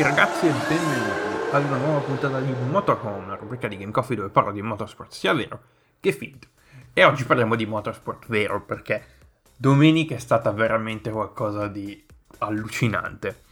Tutti 0.00 0.14
ragazzi 0.14 0.46
e 0.46 0.52
benvenuti 0.66 1.50
ad 1.52 1.64
una 1.64 1.76
nuova 1.76 1.98
puntata 1.98 2.40
di 2.40 2.50
Motorhome, 2.70 3.26
la 3.26 3.34
rubrica 3.34 3.68
di 3.68 3.76
Game 3.76 3.92
Coffee 3.92 4.16
dove 4.16 4.30
parlo 4.30 4.50
di 4.50 4.62
motorsport 4.62 5.12
sia 5.12 5.34
vero 5.34 5.60
che 6.00 6.12
finto. 6.12 6.48
E 6.94 7.04
oggi 7.04 7.24
parliamo 7.24 7.54
di 7.54 7.66
motorsport 7.66 8.24
vero 8.28 8.62
perché 8.62 9.04
domenica 9.54 10.14
è 10.14 10.18
stata 10.18 10.52
veramente 10.52 11.10
qualcosa 11.10 11.66
di 11.66 12.02
allucinante. 12.38 13.42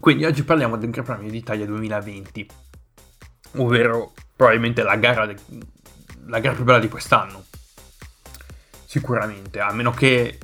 Quindi 0.00 0.24
oggi 0.24 0.42
parliamo 0.42 0.78
del 0.78 0.88
Gran 0.88 1.04
Premio 1.04 1.30
d'Italia 1.30 1.66
2020, 1.66 2.48
ovvero 3.56 4.14
probabilmente 4.34 4.82
la 4.82 4.96
gara, 4.96 5.26
de- 5.26 5.36
la 6.28 6.38
gara 6.38 6.54
più 6.54 6.64
bella 6.64 6.78
di 6.78 6.88
quest'anno. 6.88 7.44
Sicuramente, 8.86 9.60
a 9.60 9.70
meno 9.70 9.90
che 9.90 10.38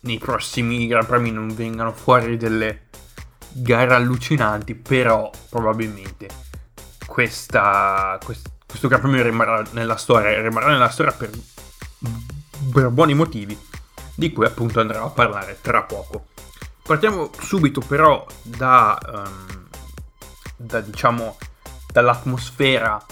nei 0.00 0.18
prossimi 0.18 0.86
Gran 0.86 1.06
Premi 1.06 1.30
non 1.30 1.48
vengano 1.54 1.92
fuori 1.92 2.36
delle 2.36 2.87
gare 3.52 3.94
allucinanti, 3.94 4.74
però 4.74 5.30
probabilmente 5.48 6.28
questa, 7.06 8.18
quest, 8.22 8.50
questo 8.66 8.88
Gran 8.88 9.00
Premio 9.00 9.22
rimarrà 9.22 9.64
nella 9.72 9.96
storia, 9.96 10.40
rimarrà 10.40 10.72
nella 10.72 10.90
storia 10.90 11.12
per, 11.12 11.30
per 12.72 12.88
buoni 12.90 13.14
motivi, 13.14 13.58
di 14.14 14.32
cui 14.32 14.44
appunto 14.44 14.80
andremo 14.80 15.06
a 15.06 15.10
parlare 15.10 15.58
tra 15.60 15.82
poco. 15.82 16.26
Partiamo 16.82 17.30
subito 17.40 17.80
però 17.80 18.26
da, 18.42 18.98
um, 19.12 19.68
da 20.56 20.80
diciamo, 20.80 21.36
dall'atmosfera 21.92 23.04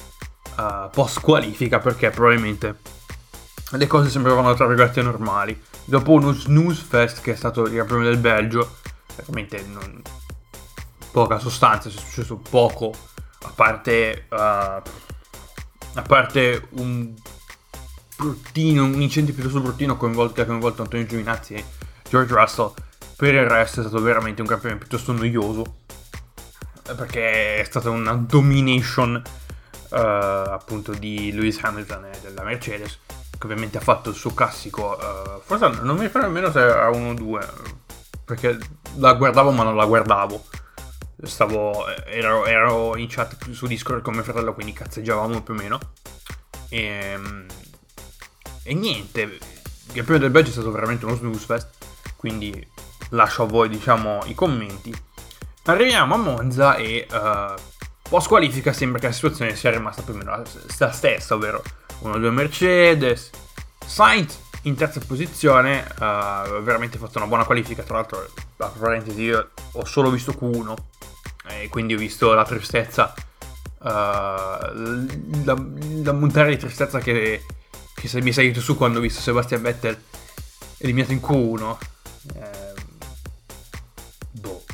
uh, 0.56 0.90
post 0.90 1.20
qualifica 1.20 1.78
perché 1.78 2.10
probabilmente 2.10 2.78
le 3.70 3.86
cose 3.86 4.08
sembravano 4.08 4.54
tra 4.54 4.66
virgolette 4.66 5.02
normali. 5.02 5.60
Dopo 5.84 6.12
uno 6.12 6.32
snooze 6.32 6.82
fest 6.82 7.20
che 7.20 7.32
è 7.32 7.36
stato 7.36 7.64
il 7.64 7.72
Gran 7.72 7.86
Premio 7.86 8.08
del 8.08 8.18
Belgio, 8.18 8.76
veramente 9.14 9.62
non, 9.66 10.02
poca 11.16 11.38
sostanza, 11.38 11.88
è 11.88 11.92
successo 11.92 12.36
poco, 12.36 12.92
a 13.44 13.52
parte, 13.54 14.26
uh, 14.28 14.34
a 14.34 16.02
parte 16.06 16.68
un 16.72 17.14
bruttino, 18.18 18.84
un 18.84 19.00
incendio 19.00 19.32
piuttosto 19.32 19.62
bruttino 19.62 19.96
che 19.96 20.42
ha 20.42 20.44
coinvolto 20.44 20.82
Antonio 20.82 21.06
Giovinazzi 21.06 21.54
e 21.54 21.64
George 22.06 22.34
Russell. 22.34 22.70
Per 23.16 23.32
il 23.32 23.48
resto 23.48 23.80
è 23.80 23.84
stato 23.84 24.02
veramente 24.02 24.42
un 24.42 24.46
campione 24.46 24.76
piuttosto 24.76 25.12
noioso, 25.12 25.76
perché 26.82 27.60
è 27.60 27.64
stata 27.64 27.88
una 27.88 28.12
domination 28.12 29.14
uh, 29.14 29.96
appunto 29.96 30.92
di 30.92 31.32
Lewis 31.32 31.58
Hamilton 31.62 32.10
e 32.12 32.20
della 32.20 32.42
Mercedes, 32.42 32.98
che 33.06 33.46
ovviamente 33.46 33.78
ha 33.78 33.80
fatto 33.80 34.10
il 34.10 34.16
suo 34.16 34.34
classico, 34.34 34.98
uh, 35.00 35.40
forse 35.42 35.80
non 35.80 35.96
mi 35.96 36.02
ricordo 36.02 36.26
nemmeno 36.26 36.50
se 36.50 36.60
era 36.60 36.90
1-2, 36.90 37.48
perché 38.22 38.58
la 38.96 39.14
guardavo 39.14 39.50
ma 39.52 39.62
non 39.62 39.76
la 39.76 39.86
guardavo 39.86 40.44
stavo, 41.22 41.86
ero, 42.06 42.44
ero, 42.46 42.96
in 42.96 43.08
chat 43.08 43.50
su 43.50 43.66
Discord 43.66 44.02
con 44.02 44.14
mio 44.14 44.22
fratello, 44.22 44.54
quindi 44.54 44.72
cazzeggiavamo 44.72 45.42
più 45.42 45.54
o 45.54 45.56
meno. 45.56 45.78
E, 46.68 46.82
ehm, 46.82 47.46
e 48.62 48.74
niente, 48.74 49.38
il 49.92 50.02
primo 50.04 50.18
del 50.18 50.30
Belgio 50.30 50.50
è 50.50 50.52
stato 50.52 50.70
veramente 50.70 51.04
uno 51.04 51.16
snooze 51.16 51.46
fest, 51.46 51.68
quindi 52.16 52.66
lascio 53.10 53.44
a 53.44 53.46
voi 53.46 53.68
diciamo 53.68 54.20
i 54.26 54.34
commenti. 54.34 54.94
Arriviamo 55.64 56.14
a 56.14 56.18
Monza 56.18 56.76
e 56.76 57.06
uh, 57.10 57.54
post 58.08 58.28
qualifica 58.28 58.72
sembra 58.72 59.00
che 59.00 59.06
la 59.06 59.12
situazione 59.12 59.56
sia 59.56 59.70
rimasta 59.70 60.02
più 60.02 60.14
o 60.14 60.16
meno 60.16 60.42
la 60.78 60.92
stessa, 60.92 61.34
ovvero 61.34 61.62
1-2 62.02 62.30
Mercedes, 62.30 63.30
Sainz 63.84 64.38
in 64.62 64.74
terza 64.74 65.00
posizione, 65.00 65.86
uh, 65.94 66.60
veramente 66.62 66.98
fatto 66.98 67.18
una 67.18 67.26
buona 67.26 67.44
qualifica, 67.44 67.82
tra 67.82 67.94
l'altro, 67.94 68.28
a 68.58 68.66
parentesi, 68.66 69.22
io 69.22 69.50
ho 69.72 69.84
solo 69.84 70.10
visto 70.10 70.32
Q1, 70.32 70.74
e 71.62 71.68
quindi 71.68 71.94
ho 71.94 71.98
visto 71.98 72.32
la 72.32 72.44
tristezza, 72.44 73.14
uh, 73.78 73.84
la, 73.84 75.64
la 76.02 76.12
montare 76.12 76.50
di 76.50 76.56
tristezza 76.56 76.98
che, 76.98 77.42
che 77.94 78.20
mi 78.20 78.30
è 78.30 78.32
salito 78.32 78.60
su 78.60 78.76
quando 78.76 78.98
ho 78.98 79.02
visto 79.02 79.20
Sebastian 79.20 79.62
Vettel 79.62 80.00
eliminato 80.78 81.12
in 81.12 81.20
Q1. 81.20 81.76
Eh, 82.34 82.74
boh, 84.32 84.64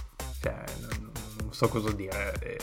cioè, 0.40 0.64
non, 0.80 1.10
non, 1.38 1.52
so 1.52 1.68
cosa 1.68 1.92
dire. 1.92 2.34
Eh, 2.40 2.60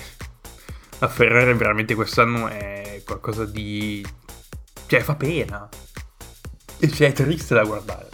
la 0.99 1.07
Ferrari 1.07 1.53
veramente 1.53 1.95
quest'anno 1.95 2.47
è 2.47 3.01
qualcosa 3.05 3.45
di... 3.45 4.05
cioè 4.87 5.01
fa 5.01 5.15
pena. 5.15 5.67
Cioè 6.79 7.09
è 7.09 7.13
triste 7.13 7.53
da 7.53 7.63
guardare. 7.63 8.09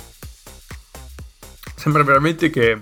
Sembra 1.76 2.04
veramente 2.04 2.50
che 2.50 2.82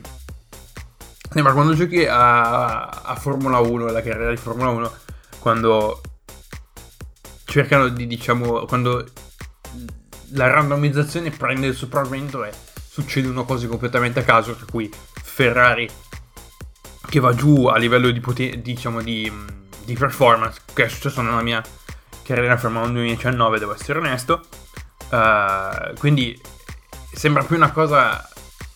Sembra 1.34 1.54
quando 1.54 1.74
giochi 1.74 2.06
a, 2.06 2.86
a 2.86 3.16
Formula 3.16 3.58
1, 3.58 3.88
la 3.88 4.04
carriera 4.04 4.30
di 4.30 4.38
Formula 4.38 4.70
1, 4.70 4.94
quando 5.40 6.00
cercano 7.44 7.88
di, 7.88 8.06
diciamo, 8.06 8.66
quando 8.66 9.04
la 10.34 10.46
randomizzazione 10.46 11.32
prende 11.32 11.66
il 11.66 11.76
sopravvento 11.76 12.44
e 12.44 12.52
succedono 12.88 13.46
cose 13.46 13.68
completamente 13.68 14.20
a 14.20 14.24
caso, 14.24 14.56
per 14.56 14.68
cui 14.70 14.92
Ferrari 15.24 15.90
che 17.10 17.20
va 17.20 17.34
giù 17.34 17.66
a 17.66 17.78
livello 17.78 18.12
di, 18.12 18.20
poten- 18.20 18.62
diciamo, 18.62 19.02
di, 19.02 19.32
di 19.86 19.96
performance, 19.96 20.62
che 20.72 20.86
è 20.86 20.88
successo 20.88 21.24
nella 21.24 21.42
mia 21.42 21.64
carriera 22.22 22.58
Formula 22.58 22.86
1 22.86 22.94
2019, 22.94 23.58
devo 23.58 23.74
essere 23.74 23.98
onesto. 23.98 24.46
Uh, 25.10 25.96
quindi 25.98 26.40
sembra 27.12 27.44
più 27.44 27.56
una 27.56 27.72
cosa 27.72 28.30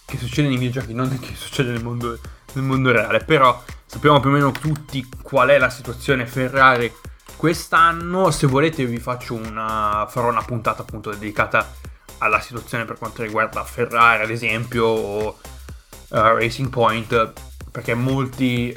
che 0.05 0.17
succede 0.17 0.47
nei 0.47 0.57
videogiochi, 0.57 0.95
non 0.95 1.19
che 1.19 1.35
succede 1.35 1.69
nel 1.69 1.83
mondo 1.83 2.19
nel 2.53 2.63
mondo 2.63 2.91
reale, 2.91 3.19
però 3.19 3.63
sappiamo 3.85 4.19
più 4.19 4.29
o 4.29 4.33
meno 4.33 4.51
tutti 4.51 5.07
qual 5.21 5.49
è 5.49 5.57
la 5.57 5.69
situazione 5.69 6.25
Ferrari 6.25 6.93
quest'anno. 7.35 8.31
Se 8.31 8.47
volete 8.47 8.85
vi 8.85 8.99
faccio 8.99 9.35
una, 9.35 10.07
farò 10.09 10.29
una 10.29 10.43
puntata 10.43 10.81
appunto 10.81 11.11
dedicata 11.11 11.73
alla 12.19 12.39
situazione 12.39 12.85
per 12.85 12.97
quanto 12.97 13.21
riguarda 13.21 13.63
Ferrari 13.63 14.23
ad 14.23 14.31
esempio 14.31 14.85
o 14.85 15.27
uh, 15.29 15.35
Racing 16.09 16.69
Point, 16.69 17.33
perché 17.71 17.93
molti, 17.93 18.75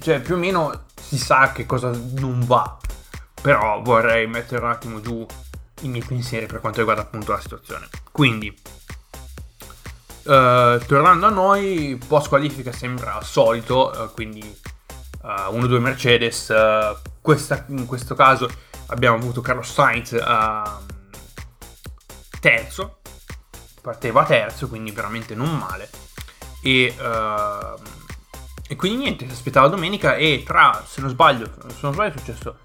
cioè 0.00 0.20
più 0.20 0.34
o 0.34 0.38
meno 0.38 0.86
si 1.00 1.18
sa 1.18 1.52
che 1.52 1.66
cosa 1.66 1.90
non 2.18 2.44
va, 2.44 2.78
però 3.40 3.80
vorrei 3.82 4.26
mettere 4.26 4.64
un 4.64 4.70
attimo 4.70 5.00
giù 5.00 5.26
i 5.82 5.88
miei 5.88 6.04
pensieri 6.04 6.46
per 6.46 6.60
quanto 6.60 6.78
riguarda 6.78 7.02
appunto 7.02 7.32
la 7.32 7.40
situazione. 7.40 7.88
Quindi 8.10 8.54
Uh, 10.24 10.78
tornando 10.86 11.26
a 11.26 11.30
noi, 11.30 12.00
post 12.06 12.28
qualifica 12.28 12.70
sembra 12.70 13.20
solito, 13.22 13.90
uh, 13.90 14.12
quindi 14.12 14.40
uh, 15.22 15.26
eh, 15.26 15.58
1-2 15.58 15.78
Mercedes. 15.80 16.52
Questa, 17.20 17.64
in 17.68 17.86
questo 17.86 18.14
caso 18.14 18.48
abbiamo 18.86 19.16
avuto 19.16 19.40
Carlos 19.40 19.72
Sainz 19.72 20.10
terzo, 22.40 22.98
parteva 23.80 24.24
terzo, 24.24 24.68
quindi 24.68 24.92
veramente 24.92 25.34
non 25.34 25.56
male. 25.56 25.90
E, 26.62 26.94
e 28.68 28.76
quindi 28.76 28.98
niente, 28.98 29.26
si 29.26 29.32
aspettava 29.32 29.68
domenica 29.68 30.14
e 30.14 30.42
tra, 30.44 30.84
se 30.86 31.00
non 31.00 31.10
sbaglio, 31.10 31.46
se 31.68 31.78
non 31.82 31.92
sbaglio 31.92 32.14
è 32.14 32.18
successo 32.18 32.58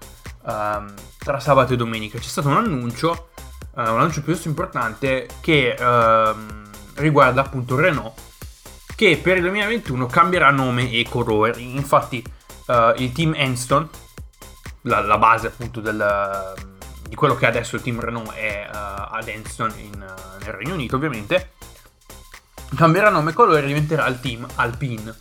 ehm, 0.46 0.94
tra 1.18 1.40
sabato 1.40 1.72
e 1.72 1.76
domenica 1.76 2.18
c'è 2.18 2.28
stato 2.28 2.48
un 2.48 2.56
annuncio, 2.56 3.30
un 3.74 3.84
annuncio 3.84 4.22
piuttosto 4.22 4.48
importante 4.48 5.28
che... 5.40 5.76
Riguarda 6.98 7.40
appunto 7.40 7.76
Renault 7.76 8.26
che 8.98 9.16
per 9.22 9.36
il 9.36 9.42
2021 9.42 10.06
cambierà 10.06 10.50
nome 10.50 10.90
e 10.90 11.06
colore. 11.08 11.60
Infatti 11.60 12.20
uh, 12.66 12.92
il 12.96 13.12
team 13.12 13.32
Enston, 13.36 13.88
la, 14.82 15.02
la 15.02 15.18
base 15.18 15.46
appunto 15.46 15.80
del, 15.80 16.54
di 17.08 17.14
quello 17.14 17.36
che 17.36 17.46
adesso 17.46 17.76
il 17.76 17.82
team 17.82 18.00
Renault 18.00 18.32
è 18.32 18.68
uh, 18.68 18.74
ad 18.74 19.28
Enston 19.28 19.72
in, 19.76 19.92
uh, 19.94 20.42
nel 20.42 20.52
Regno 20.52 20.74
Unito 20.74 20.96
ovviamente, 20.96 21.52
cambierà 22.74 23.08
nome 23.10 23.30
e 23.30 23.34
colore 23.34 23.62
e 23.62 23.66
diventerà 23.66 24.04
il 24.08 24.18
team 24.18 24.44
Alpine. 24.56 25.14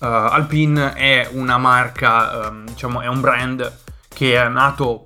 Alpine 0.00 0.92
è 0.92 1.28
una 1.32 1.56
marca, 1.56 2.48
um, 2.48 2.66
diciamo 2.66 3.00
è 3.00 3.06
un 3.06 3.20
brand 3.22 3.78
che 4.08 4.34
è 4.34 4.46
nato 4.48 5.04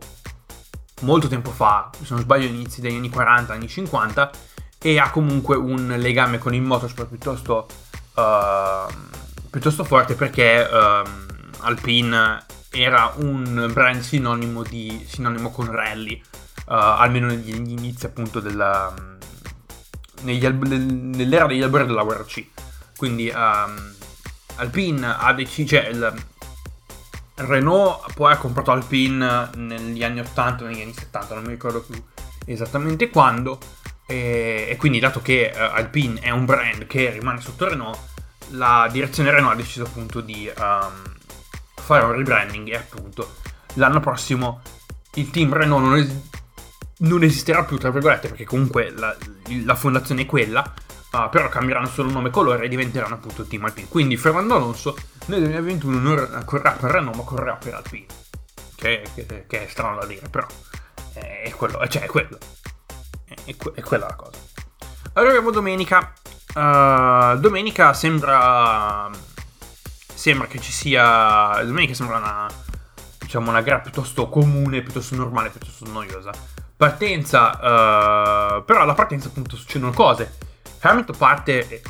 molto 1.02 1.28
tempo 1.28 1.50
fa, 1.50 1.90
se 1.92 2.06
non 2.08 2.22
sbaglio 2.22 2.46
inizi 2.46 2.80
degli 2.80 2.96
anni 2.96 3.10
40, 3.10 3.52
anni 3.52 3.68
50 3.68 4.30
e 4.86 5.00
ha 5.00 5.10
comunque 5.10 5.56
un 5.56 5.96
legame 5.98 6.38
con 6.38 6.54
il 6.54 6.62
motorsport 6.62 7.08
piuttosto, 7.08 7.66
uh, 8.14 8.92
piuttosto 9.50 9.82
forte 9.82 10.14
perché 10.14 10.64
uh, 10.64 11.08
Alpine 11.62 12.44
era 12.70 13.12
un 13.16 13.68
brand 13.72 14.00
sinonimo, 14.00 14.62
di, 14.62 15.04
sinonimo 15.04 15.50
con 15.50 15.68
rally, 15.72 16.22
uh, 16.68 16.72
almeno 16.72 17.26
negli, 17.26 17.52
negli, 17.52 17.72
inizi 17.72 18.06
appunto 18.06 18.38
della, 18.38 18.94
al- 20.22 20.54
nell'era 20.54 21.46
degli 21.48 21.62
albori 21.62 21.84
della 21.84 22.04
guerra 22.04 22.24
C. 22.24 22.46
Quindi 22.96 23.28
um, 23.34 23.92
Alpine 24.54 25.16
ha 25.18 25.32
deciso, 25.32 25.70
cioè 25.70 25.88
il, 25.88 26.14
Renault 27.34 28.12
poi 28.14 28.32
ha 28.32 28.36
comprato 28.36 28.70
Alpine 28.70 29.50
negli 29.56 30.04
anni 30.04 30.20
80 30.20 30.62
o 30.62 30.68
negli 30.68 30.82
anni 30.82 30.94
70, 30.94 31.34
non 31.34 31.42
mi 31.42 31.50
ricordo 31.50 31.82
più 31.82 32.00
esattamente 32.46 33.10
quando, 33.10 33.58
e, 34.06 34.68
e 34.70 34.76
quindi 34.76 35.00
dato 35.00 35.20
che 35.20 35.52
uh, 35.52 35.58
Alpine 35.58 36.20
è 36.20 36.30
un 36.30 36.44
brand 36.44 36.86
che 36.86 37.10
rimane 37.10 37.40
sotto 37.40 37.68
Renault, 37.68 37.98
la 38.50 38.88
direzione 38.90 39.32
Renault 39.32 39.54
ha 39.54 39.56
deciso 39.56 39.84
appunto 39.84 40.20
di 40.20 40.50
um, 40.56 41.02
fare 41.74 42.04
un 42.04 42.12
rebranding 42.12 42.68
e 42.68 42.76
appunto 42.76 43.34
l'anno 43.74 43.98
prossimo 43.98 44.62
il 45.14 45.30
team 45.30 45.52
Renault 45.52 45.84
non, 45.84 45.96
es- 45.96 46.14
non 46.98 47.22
esisterà 47.24 47.64
più, 47.64 47.78
tra 47.78 47.90
virgolette, 47.90 48.28
perché 48.28 48.44
comunque 48.44 48.90
la, 48.90 49.16
la 49.64 49.74
fondazione 49.74 50.22
è 50.22 50.26
quella, 50.26 50.60
uh, 51.12 51.28
però 51.28 51.48
cambieranno 51.48 51.86
solo 51.86 52.10
nome 52.10 52.28
e 52.28 52.32
colore 52.32 52.64
e 52.64 52.68
diventeranno 52.68 53.14
appunto 53.14 53.44
team 53.44 53.64
Alpine. 53.64 53.88
Quindi 53.88 54.16
Fernando 54.16 54.54
Alonso 54.54 54.96
nel 55.26 55.40
2021 55.40 55.98
non 55.98 56.42
correrà 56.44 56.72
per 56.72 56.90
Renault 56.92 57.16
ma 57.16 57.22
correrà 57.24 57.54
per 57.56 57.74
Alpine, 57.74 58.06
che, 58.76 59.02
che, 59.14 59.44
che 59.48 59.64
è 59.64 59.68
strano 59.68 59.98
da 59.98 60.06
dire, 60.06 60.28
però 60.28 60.46
è 61.12 61.50
quello, 61.56 61.86
cioè 61.88 62.02
è 62.02 62.06
quello, 62.06 62.38
è, 63.46 63.56
que- 63.56 63.72
è 63.74 63.80
quella 63.80 64.06
la 64.06 64.14
cosa. 64.14 64.38
Arriviamo 65.14 65.50
domenica. 65.50 66.12
Uh, 66.54 67.38
domenica 67.38 67.94
sembra. 67.94 69.10
Sembra 70.12 70.46
che 70.46 70.60
ci 70.60 70.72
sia. 70.72 71.62
Domenica 71.64 71.94
sembra 71.94 72.18
una. 72.18 72.46
Diciamo 73.18 73.50
una 73.50 73.62
gara 73.62 73.80
piuttosto 73.80 74.28
comune, 74.28 74.82
piuttosto 74.82 75.14
normale, 75.14 75.48
piuttosto 75.50 75.86
noiosa. 75.90 76.32
Partenza. 76.76 77.52
Uh, 77.52 78.64
però 78.64 78.82
alla 78.82 78.94
partenza 78.94 79.28
appunto 79.28 79.56
succedono 79.56 79.92
cose. 79.92 80.36
Hamilton 80.80 81.16
parte 81.16 81.68
e. 81.68 81.82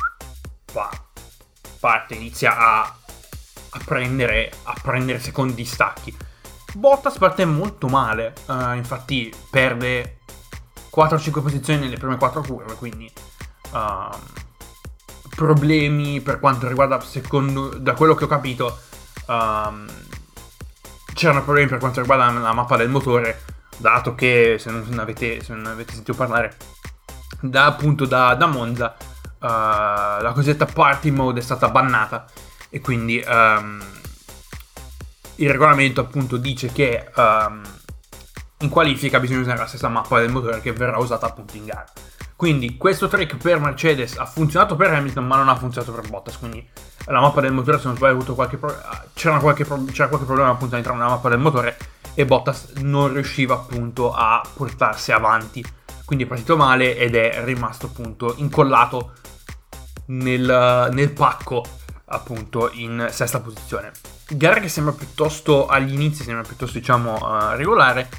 Parte, 1.79 2.15
inizia 2.15 2.57
a, 2.57 2.81
a 2.81 3.79
prendere. 3.83 4.51
A 4.63 4.75
prendere 4.81 5.19
secondi 5.19 5.53
distacchi. 5.53 6.15
Bottas 6.73 7.17
parte 7.17 7.43
molto 7.45 7.87
male. 7.87 8.33
Uh, 8.45 8.73
infatti 8.73 9.33
perde 9.49 10.16
4-5 10.97 11.41
posizioni 11.43 11.79
nelle 11.81 11.97
prime 11.97 12.17
4 12.17 12.41
curve, 12.41 12.73
quindi 12.73 13.11
uh, 13.71 14.17
problemi 15.35 16.19
per 16.21 16.39
quanto 16.39 16.67
riguarda, 16.67 16.99
secondo, 17.01 17.69
da 17.77 17.93
quello 17.93 18.15
che 18.15 18.23
ho 18.23 18.27
capito, 18.27 18.79
um, 19.27 19.85
c'erano 21.13 21.43
problemi 21.43 21.69
per 21.69 21.77
quanto 21.77 22.01
riguarda 22.01 22.31
la 22.31 22.53
mappa 22.53 22.77
del 22.77 22.89
motore, 22.89 23.43
dato 23.77 24.15
che 24.15 24.55
se 24.57 24.71
non 24.71 24.97
avete, 24.97 25.43
se 25.43 25.53
non 25.53 25.67
avete 25.67 25.93
sentito 25.93 26.17
parlare, 26.17 26.57
da 27.39 27.65
appunto 27.65 28.05
da, 28.05 28.33
da 28.33 28.47
Monza, 28.47 28.95
uh, 28.97 29.37
la 29.39 30.31
cosiddetta 30.33 30.65
party 30.65 31.11
mode 31.11 31.41
è 31.41 31.43
stata 31.43 31.69
bannata. 31.69 32.25
E 32.69 32.81
quindi 32.81 33.23
um, 33.25 33.81
il 35.35 35.49
regolamento 35.51 36.01
appunto 36.01 36.37
dice 36.37 36.71
che 36.71 37.09
um, 37.15 37.61
in 38.59 38.69
qualifica 38.69 39.19
bisogna 39.19 39.41
usare 39.41 39.59
la 39.59 39.67
stessa 39.67 39.87
mappa 39.87 40.19
del 40.19 40.31
motore 40.31 40.61
che 40.61 40.71
verrà 40.71 40.97
usata 40.97 41.27
appunto 41.27 41.55
in 41.57 41.65
gara. 41.65 41.85
Quindi 42.35 42.77
questo 42.77 43.07
trick 43.07 43.37
per 43.37 43.59
Mercedes 43.59 44.17
ha 44.17 44.25
funzionato 44.25 44.75
per 44.75 44.93
Hamilton 44.93 45.25
ma 45.25 45.37
non 45.37 45.49
ha 45.49 45.55
funzionato 45.55 45.91
per 45.91 46.09
Bottas, 46.09 46.37
quindi 46.37 46.67
la 47.05 47.19
mappa 47.19 47.41
del 47.41 47.51
motore 47.51 47.79
se 47.79 47.87
non 47.87 47.95
sbaglio 47.95 48.17
pro- 48.23 48.81
c'era, 49.13 49.39
qualche 49.39 49.65
pro- 49.65 49.83
c'era 49.85 50.07
qualche 50.07 50.25
problema 50.25 50.51
appunto 50.51 50.75
all'interno 50.75 50.99
della 50.99 51.15
mappa 51.15 51.29
del 51.29 51.39
motore 51.39 51.77
e 52.13 52.25
Bottas 52.25 52.73
non 52.77 53.13
riusciva 53.13 53.55
appunto 53.55 54.13
a 54.13 54.43
portarsi 54.55 55.11
avanti. 55.11 55.65
Quindi 56.05 56.25
è 56.25 56.27
partito 56.27 56.55
male 56.55 56.95
ed 56.95 57.15
è 57.15 57.41
rimasto 57.43 57.87
appunto 57.87 58.33
incollato 58.37 59.13
nel, 60.07 60.89
nel 60.91 61.11
pacco 61.11 61.63
appunto 62.05 62.69
in 62.73 63.07
sesta 63.11 63.39
posizione. 63.39 63.91
Gara 64.29 64.59
che 64.59 64.69
sembra 64.69 64.93
piuttosto 64.93 65.67
agli 65.67 65.93
inizi, 65.93 66.23
sembra 66.23 66.43
piuttosto 66.43 66.77
diciamo 66.77 67.15
uh, 67.15 67.55
regolare 67.55 68.09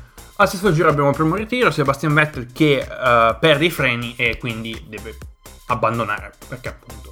al 0.40 0.48
stesso 0.48 0.72
giro 0.72 0.88
abbiamo 0.88 1.10
il 1.10 1.16
primo 1.16 1.34
ritiro, 1.34 1.70
Sebastian 1.70 2.14
Vettel 2.14 2.52
che 2.52 2.86
uh, 2.88 3.36
perde 3.38 3.64
i 3.64 3.70
freni 3.70 4.14
e 4.16 4.38
quindi 4.38 4.84
deve 4.86 5.18
abbandonare, 5.66 6.32
perché 6.46 6.68
appunto 6.68 7.10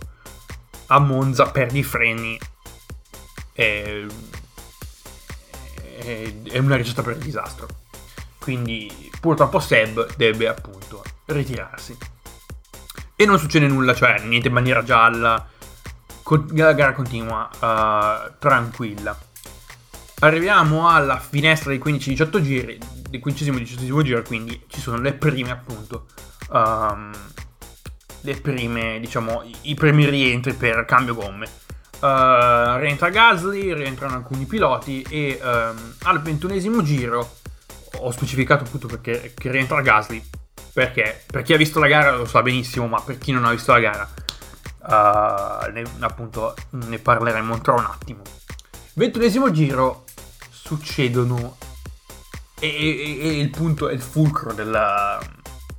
a 0.87 1.01
Monza 1.01 1.51
perdi 1.51 1.81
i 1.81 1.83
freni 1.83 2.39
e, 3.53 4.07
è 5.99 6.59
una 6.59 6.77
ricetta 6.77 7.03
per 7.03 7.17
il 7.17 7.23
disastro. 7.23 7.67
Quindi 8.39 9.11
purtroppo 9.21 9.59
Seb 9.59 10.15
deve 10.15 10.47
appunto 10.47 11.03
ritirarsi. 11.25 11.97
E 13.17 13.27
non 13.27 13.41
succede 13.41 13.67
nulla, 13.67 13.93
cioè 13.93 14.21
niente 14.21 14.51
bandiera 14.51 14.85
gialla, 14.85 15.49
la 16.53 16.73
gara 16.75 16.93
continua 16.93 17.49
uh, 17.59 18.35
tranquilla. 18.39 19.19
Arriviamo 20.21 20.89
alla 20.89 21.19
finestra 21.19 21.71
dei 21.71 21.81
15-18 21.81 22.41
giri, 22.41 22.79
del 23.09 23.21
quindicesimo 23.21 23.57
e 23.57 23.61
diciottesimo 23.61 24.03
giro, 24.03 24.23
quindi 24.23 24.65
ci 24.69 24.81
sono 24.81 24.99
le 24.99 25.15
prime 25.15 25.51
appunto, 25.51 26.07
um, 26.51 27.13
le 28.21 28.41
prime, 28.41 28.99
diciamo, 29.01 29.43
i, 29.63 29.75
primi 29.75 30.09
rientri 30.09 30.53
per 30.55 30.85
cambio 30.85 31.15
gomme. 31.15 31.49
Uh, 31.99 32.77
rientra 32.77 33.09
Gasly, 33.09 33.73
rientrano 33.73 34.17
alcuni 34.17 34.45
piloti 34.45 35.03
e 35.09 35.41
um, 35.43 35.95
al 36.03 36.21
ventunesimo 36.21 36.83
giro 36.83 37.37
ho 38.01 38.11
specificato 38.11 38.65
appunto 38.65 38.87
perché 38.87 39.33
che 39.35 39.51
rientra 39.51 39.81
Gasly, 39.81 40.23
perché 40.75 41.25
per 41.27 41.43
chi 41.43 41.55
ha 41.55 41.57
visto 41.57 41.81
la 41.81 41.87
gara 41.87 42.15
lo 42.15 42.27
sa 42.27 42.43
benissimo, 42.43 42.87
ma 42.87 43.01
per 43.01 43.17
chi 43.17 43.33
non 43.33 43.47
ha 43.47 43.51
visto 43.51 43.73
la 43.73 43.79
gara, 43.81 44.09
uh, 44.83 45.71
ne, 45.73 45.85
appunto 46.01 46.55
ne 46.71 46.99
parleremo 46.99 47.61
tra 47.63 47.73
un 47.73 47.85
attimo. 47.85 48.23
Ventunesimo 48.93 49.51
giro 49.51 50.05
succedono 50.51 51.57
e, 52.59 53.19
e, 53.21 53.39
il 53.39 53.51
punto 53.51 53.89
è 53.89 53.93
il 53.93 54.01
fulcro 54.01 54.53
della 54.53 55.19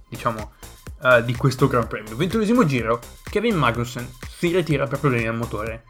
diciamo 0.07 0.53
uh, 1.01 1.21
di 1.21 1.35
questo 1.35 1.67
Gran 1.67 1.87
Premio. 1.87 2.15
Ventunesimo 2.15 2.65
giro, 2.65 2.99
Kevin 3.23 3.55
Magnussen 3.55 4.09
si 4.37 4.53
ritira 4.55 4.87
per 4.87 4.99
problemi 4.99 5.27
al 5.27 5.35
motore 5.35 5.85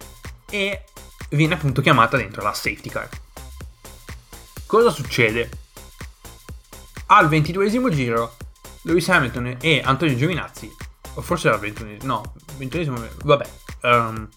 e 0.49 0.83
viene 1.29 1.55
appunto 1.55 1.81
chiamata 1.81 2.17
dentro 2.17 2.41
la 2.41 2.53
safety 2.53 2.89
car. 2.89 3.09
Cosa 4.65 4.89
succede? 4.89 5.49
Al 7.07 7.27
ventiduesimo 7.29 7.89
giro, 7.89 8.35
Lewis 8.83 9.07
Hamilton 9.09 9.57
e 9.61 9.81
Antonio 9.83 10.15
Giovinazzi, 10.15 10.69
o 11.13 11.21
forse 11.21 11.47
era 11.47 11.55
il 11.55 11.61
ventunesimo, 11.61 12.13
no, 12.13 12.33
ventunesimo, 12.57 13.01
vabbè, 13.23 13.49
um, 13.83 14.27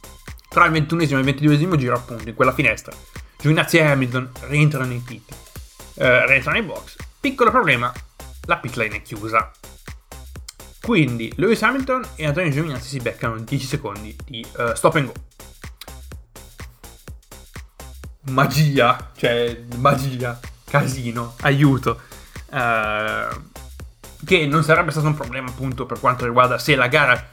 tra 0.48 0.66
il 0.66 0.72
ventunesimo 0.72 1.18
e 1.18 1.20
il 1.20 1.26
ventiduesimo 1.26 1.76
giro 1.76 1.96
appunto, 1.96 2.28
in 2.28 2.34
quella 2.34 2.52
finestra, 2.52 2.92
Giovinazzi 3.38 3.78
e 3.78 3.82
Hamilton 3.82 4.30
rientrano 4.42 4.92
in 4.92 5.02
pit. 5.02 5.49
Eh, 6.00 6.26
rientrano 6.26 6.56
in 6.56 6.64
box. 6.64 6.96
Piccolo 7.20 7.50
problema, 7.50 7.92
la 8.46 8.56
pit 8.56 8.74
lane 8.76 8.96
è 8.96 9.02
chiusa. 9.02 9.50
Quindi 10.80 11.30
Lewis 11.36 11.60
Hamilton 11.62 12.02
e 12.14 12.26
Antonio 12.26 12.50
Giovinazzi 12.50 12.88
si 12.88 13.00
beccano 13.00 13.38
10 13.38 13.66
secondi 13.66 14.16
di 14.24 14.42
uh, 14.56 14.72
stop 14.72 14.94
and 14.94 15.06
go. 15.06 15.12
Magia, 18.30 19.10
cioè 19.14 19.60
magia, 19.76 20.40
casino, 20.64 21.34
aiuto. 21.40 22.00
Uh, 22.48 23.48
che 24.24 24.46
non 24.46 24.64
sarebbe 24.64 24.92
stato 24.92 25.06
un 25.06 25.14
problema 25.14 25.50
appunto 25.50 25.84
per 25.84 26.00
quanto 26.00 26.24
riguarda 26.24 26.56
se 26.56 26.76
la 26.76 26.88
gara 26.88 27.28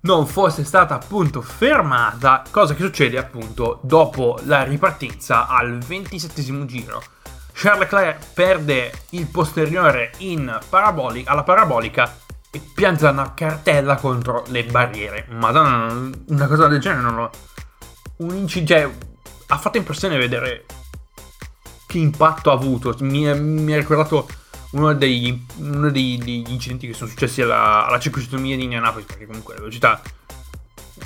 non 0.00 0.26
fosse 0.26 0.64
stata 0.64 0.96
appunto 0.96 1.40
fermata, 1.40 2.42
cosa 2.50 2.74
che 2.74 2.82
succede 2.82 3.16
appunto 3.16 3.78
dopo 3.84 4.40
la 4.42 4.64
ripartenza 4.64 5.46
al 5.46 5.78
27 5.78 6.66
giro. 6.66 7.16
Charles 7.60 7.90
Leclerc 7.90 8.24
perde 8.34 8.92
il 9.10 9.26
posteriore 9.26 10.12
paraboli- 10.68 11.24
alla 11.26 11.42
parabolica 11.42 12.16
e 12.52 12.60
pianta 12.72 13.10
una 13.10 13.34
cartella 13.34 13.96
contro 13.96 14.44
le 14.46 14.62
barriere. 14.62 15.26
Madonna, 15.30 16.12
una 16.28 16.46
cosa 16.46 16.68
del 16.68 16.78
genere 16.78 17.02
non 17.02 17.16
l'ho... 17.16 17.30
Un 18.18 18.36
incidente... 18.36 18.74
Cioè, 18.74 18.94
ha 19.48 19.58
fatto 19.58 19.76
impressione 19.76 20.16
vedere 20.16 20.66
che 21.88 21.98
impatto 21.98 22.52
ha 22.52 22.54
avuto. 22.54 22.94
Mi, 23.00 23.34
mi 23.40 23.72
ha 23.72 23.76
ricordato 23.76 24.28
uno 24.72 24.94
degli, 24.94 25.44
uno 25.56 25.90
degli, 25.90 26.44
incidenti 26.46 26.86
che 26.86 26.92
sono 26.92 27.10
successi 27.10 27.42
alla, 27.42 27.86
alla 27.86 27.98
di 28.54 28.62
Indianapolis, 28.62 29.06
perché 29.06 29.26
comunque 29.26 29.54
le 29.54 29.60
velocità, 29.60 30.00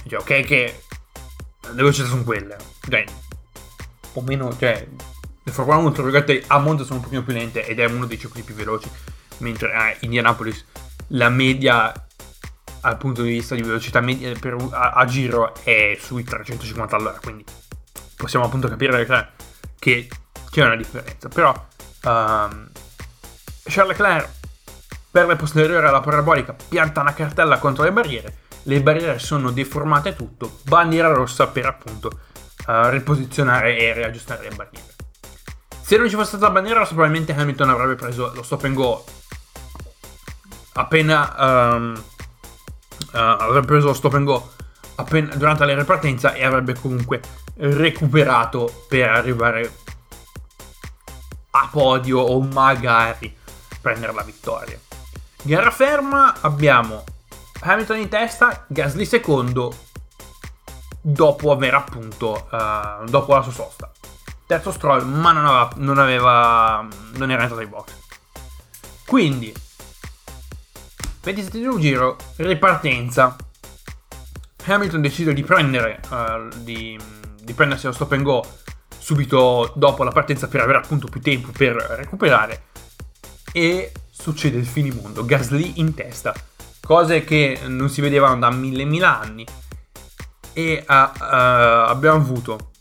cioè, 0.07 0.21
ok 0.21 0.41
che 0.43 0.83
le 1.63 1.73
velocità 1.73 2.09
sono 2.09 2.25
quelle, 2.25 2.59
cioè, 2.87 3.05
un 4.13 4.25
meno, 4.27 4.55
cioè, 4.59 4.87
le 5.45 5.53
Formula 5.53 5.77
1 5.79 5.93
tra 5.93 6.03
virgolette 6.03 6.45
a 6.47 6.59
Monza 6.59 6.85
sono 6.85 6.99
un 6.99 7.05
pochino 7.05 7.23
più 7.23 7.33
lente 7.33 7.67
ed 7.67 7.81
è 7.81 7.87
uno 7.87 8.07
dei 8.07 8.19
circuiti 8.19 8.47
più 8.47 8.55
veloci, 8.55 8.89
mentre 9.39 9.75
a 9.75 9.95
Indianapolis 10.01 10.65
la 11.09 11.29
media 11.29 11.93
dal 12.81 12.97
punto 12.97 13.23
di 13.23 13.31
vista 13.31 13.55
di 13.55 13.63
velocità 13.63 14.01
media 14.01 14.33
per, 14.39 14.57
a, 14.71 14.91
a, 14.91 15.05
giro 15.05 15.55
è 15.63 15.97
sui 16.01 16.25
350 16.25 16.97
all'ora, 16.97 17.19
quindi 17.23 17.45
possiamo 18.17 18.45
appunto 18.45 18.69
capire 18.69 19.07
che 19.79 20.09
c'è 20.51 20.65
una 20.65 20.77
differenza, 20.77 21.29
però 21.29 21.51
um, 22.05 22.69
Charles 23.65 23.97
Leclerc 23.97 24.29
per 25.11 25.37
posteriore 25.37 25.87
alla 25.87 26.01
parabolica 26.01 26.57
pianta 26.69 27.01
una 27.01 27.15
cartella 27.15 27.59
contro 27.59 27.85
le 27.85 27.93
barriere, 27.93 28.37
le 28.65 28.81
barriere 28.81 29.19
sono 29.19 29.51
deformate 29.51 30.17
tutto, 30.17 30.61
bandiera 30.63 31.13
rossa 31.13 31.47
per 31.49 31.67
appunto 31.67 32.11
uh, 32.67 32.89
riposizionare 32.89 33.77
e 33.77 33.93
riaggiustare 33.93 34.49
le 34.49 34.55
barriere. 34.55 35.02
Se 35.93 35.99
non 35.99 36.09
ci 36.09 36.15
fosse 36.15 36.39
stata 36.39 36.47
la 36.47 36.53
bandiera 36.53 36.87
probabilmente 36.87 37.35
Hamilton 37.35 37.69
avrebbe 37.69 37.97
preso 37.97 38.33
lo 38.35 38.43
stop 38.43 38.65
and 38.65 38.75
go 38.75 39.05
appena 40.73 41.35
um, 41.37 42.03
uh, 43.13 43.17
avrebbe 43.19 43.67
preso 43.67 43.89
lo 43.89 43.93
stop 43.93 44.15
and 44.15 44.25
go 44.25 44.53
appena, 44.95 45.35
durante 45.35 45.67
la 45.67 45.75
ripartenza 45.75 46.33
e 46.33 46.47
avrebbe 46.47 46.81
comunque 46.81 47.21
recuperato 47.57 48.87
per 48.89 49.07
arrivare 49.07 49.71
a 51.51 51.69
podio 51.71 52.21
o 52.21 52.41
magari 52.41 53.37
prendere 53.83 54.15
la 54.15 54.23
vittoria. 54.23 54.81
Gara 55.43 55.71
ferma 55.71 56.37
abbiamo 56.41 57.05
Hamilton 57.61 57.99
in 57.99 58.09
testa, 58.09 58.65
Gasly 58.67 59.05
secondo 59.05 59.77
dopo 61.03 61.53
aver 61.53 61.75
appunto 61.75 62.49
uh, 62.51 63.05
dopo 63.05 63.35
la 63.35 63.43
sua 63.43 63.53
sosta. 63.53 63.93
Terzo 64.53 64.71
Stroll, 64.71 65.07
ma 65.07 65.33
non 65.33 65.47
aveva, 65.47 65.71
non 65.77 65.97
aveva 65.97 66.87
non 67.15 67.31
era 67.31 67.41
entrato 67.41 67.63
ai 67.63 67.67
box. 67.67 67.93
Quindi 69.07 69.51
27 71.23 71.79
giro, 71.79 72.19
ripartenza. 72.37 73.35
Hamilton 74.67 75.01
decide 75.01 75.33
di 75.33 75.43
prendere 75.43 76.03
uh, 76.11 76.55
di, 76.59 77.01
di 77.41 77.53
prendersi 77.55 77.87
lo 77.87 77.93
stop 77.93 78.13
and 78.13 78.23
go 78.25 78.47
subito 78.99 79.73
dopo 79.75 80.05
la 80.05 80.11
partenza 80.11 80.49
per 80.49 80.61
avere 80.61 80.79
appunto 80.79 81.07
più 81.09 81.23
tempo 81.23 81.51
per 81.51 81.75
recuperare 81.75 82.65
e 83.53 83.91
succede 84.11 84.59
il 84.59 84.67
finimondo, 84.67 85.25
Gasly 85.25 85.73
in 85.77 85.95
testa, 85.95 86.35
cose 86.83 87.25
che 87.25 87.59
non 87.69 87.89
si 87.89 88.03
vedevano 88.03 88.39
da 88.39 88.51
mille 88.51 88.85
mila 88.85 89.19
anni 89.19 89.47
e 90.53 90.85
uh, 90.87 90.93
uh, 90.93 91.11
abbiamo 91.19 92.19
avuto 92.19 92.72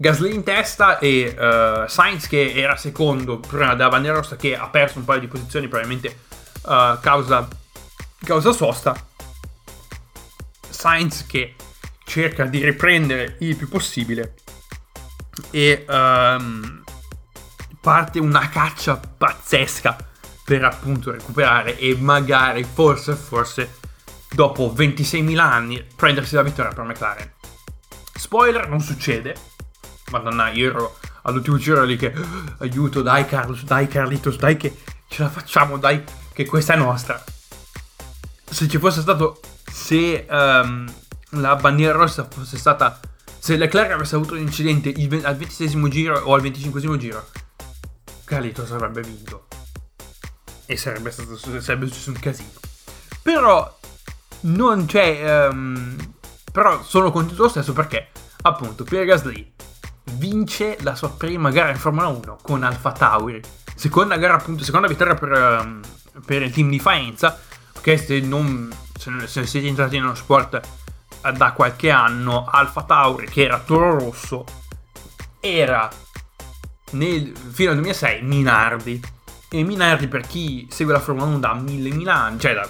Gasly 0.00 0.32
in 0.32 0.42
testa 0.44 0.98
e 0.98 1.36
uh, 1.38 1.86
Sainz 1.86 2.26
che 2.26 2.54
era 2.54 2.74
secondo 2.76 3.38
prima 3.38 3.74
della 3.74 3.90
bandiera 3.90 4.16
rossa 4.16 4.34
che 4.34 4.56
ha 4.56 4.66
perso 4.70 4.98
un 4.98 5.04
paio 5.04 5.20
di 5.20 5.28
posizioni 5.28 5.68
probabilmente 5.68 6.20
causa, 6.62 7.46
causa 8.24 8.52
sosta 8.52 8.96
Sainz 10.70 11.26
che 11.26 11.54
cerca 12.02 12.46
di 12.46 12.64
riprendere 12.64 13.36
il 13.40 13.54
più 13.56 13.68
possibile 13.68 14.36
e 15.50 15.84
um, 15.86 16.82
parte 17.78 18.20
una 18.20 18.48
caccia 18.48 18.96
pazzesca 18.96 19.98
per 20.46 20.64
appunto 20.64 21.10
recuperare 21.10 21.76
e 21.76 21.94
magari 21.96 22.64
forse 22.64 23.14
forse 23.16 23.78
dopo 24.30 24.72
26.000 24.74 25.38
anni 25.38 25.86
prendersi 25.94 26.36
la 26.36 26.42
vittoria 26.42 26.72
per 26.72 26.84
McLaren. 26.84 27.32
Spoiler, 28.14 28.66
non 28.66 28.80
succede. 28.80 29.49
Madonna, 30.10 30.50
io 30.50 30.70
ero 30.70 30.98
all'ultimo 31.22 31.56
giro 31.56 31.82
lì 31.84 31.96
che 31.96 32.12
aiuto, 32.58 33.02
dai 33.02 33.26
Carlos, 33.26 33.64
dai 33.64 33.88
Carlitos, 33.88 34.36
dai 34.36 34.56
che 34.56 34.76
ce 35.08 35.22
la 35.22 35.28
facciamo, 35.28 35.78
dai 35.78 36.02
che 36.32 36.44
questa 36.46 36.74
è 36.74 36.76
nostra. 36.76 37.22
Se 38.44 38.68
ci 38.68 38.78
fosse 38.78 39.00
stato 39.00 39.40
se 39.70 40.26
um, 40.28 40.92
la 41.30 41.54
bandiera 41.56 41.92
rossa 41.92 42.26
fosse 42.28 42.58
stata 42.58 42.98
se 43.38 43.56
Leclerc 43.56 43.92
avesse 43.92 44.16
avuto 44.16 44.34
un 44.34 44.40
incidente 44.40 44.92
al 45.22 45.36
26 45.36 45.88
giro 45.88 46.18
o 46.18 46.34
al 46.34 46.42
25 46.42 46.98
giro, 46.98 47.26
Carlitos 48.24 48.70
avrebbe 48.72 49.00
vinto. 49.00 49.46
E 50.66 50.76
sarebbe 50.76 51.10
stato 51.10 51.36
sarebbe 51.36 51.86
successo 51.86 52.10
un 52.10 52.18
casino. 52.18 52.50
Però 53.22 53.78
non 54.40 54.84
c'è. 54.84 55.48
Um, 55.48 55.96
però 56.52 56.82
sono 56.82 57.10
contento 57.10 57.44
lo 57.44 57.48
stesso 57.48 57.72
perché, 57.72 58.08
appunto, 58.42 58.84
Pierre 58.84 59.06
Gasly 59.06 59.52
vince 60.12 60.76
la 60.80 60.94
sua 60.94 61.10
prima 61.10 61.50
gara 61.50 61.70
in 61.70 61.78
Formula 61.78 62.08
1 62.08 62.38
con 62.42 62.62
Alfa 62.62 62.92
Tauri. 62.92 63.40
Seconda 63.74 64.16
gara, 64.16 64.34
appunto, 64.34 64.64
seconda 64.64 64.86
vittoria 64.86 65.14
per, 65.14 65.32
um, 65.32 65.80
per 66.24 66.42
il 66.42 66.52
team 66.52 66.68
di 66.70 66.78
Faenza. 66.78 67.38
Che 67.80 67.96
se 67.96 68.20
non 68.20 68.70
se, 69.00 69.26
se 69.26 69.46
siete 69.46 69.66
entrati 69.66 69.98
nello 69.98 70.14
sport 70.14 70.60
da 71.34 71.52
qualche 71.52 71.90
anno 71.90 72.46
Alfa 72.50 72.82
Tauri, 72.82 73.26
che 73.26 73.44
era 73.44 73.58
Toro 73.58 73.98
Rosso, 73.98 74.44
era 75.40 75.88
nel, 76.92 77.34
fino 77.34 77.70
al 77.70 77.76
2006 77.76 78.22
Minardi. 78.22 79.00
E 79.48 79.62
Minardi, 79.64 80.06
per 80.06 80.26
chi 80.26 80.68
segue 80.70 80.92
la 80.92 81.00
Formula 81.00 81.26
1 81.26 81.38
da 81.38 81.54
mille, 81.54 81.90
mille 81.90 82.10
anni, 82.10 82.38
cioè 82.38 82.54
da, 82.54 82.68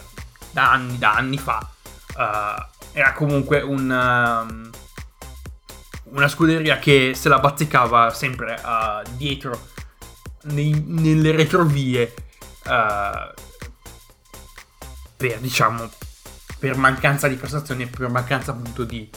da 0.52 0.72
anni, 0.72 0.98
da 0.98 1.14
anni 1.14 1.38
fa, 1.38 1.68
uh, 2.16 2.78
era 2.92 3.12
comunque 3.12 3.60
un, 3.60 3.90
uh, 3.90 4.78
una 6.10 6.28
scuderia 6.28 6.78
che 6.78 7.12
se 7.14 7.28
la 7.28 7.38
bazzicava 7.38 8.10
sempre 8.10 8.60
uh, 8.62 9.08
dietro, 9.16 9.68
nei, 10.42 10.82
nelle 10.86 11.32
retrovie, 11.32 12.14
per 15.16 15.38
diciamo 15.38 15.90
per 16.60 16.76
mancanza 16.76 17.26
di 17.26 17.36
prestazioni 17.36 17.84
e 17.84 17.86
per 17.86 18.08
mancanza 18.10 18.50
appunto 18.50 18.84
di, 18.84 19.08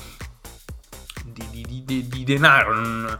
di, 1.26 1.46
di, 1.52 1.84
di, 1.86 2.08
di 2.08 2.24
denaro. 2.24 2.74
Non, 2.74 3.20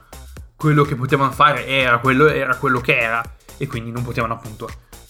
quello 0.56 0.84
che 0.84 0.96
potevano 0.96 1.32
fare 1.32 1.68
era 1.68 2.00
quello, 2.00 2.28
era 2.28 2.56
quello 2.56 2.80
che 2.80 2.98
era 2.98 3.22
e 3.58 3.68
quindi 3.68 3.92
non 3.92 4.02
potevano 4.02 4.36
appunto 4.36 4.70